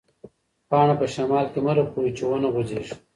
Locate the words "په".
0.99-1.05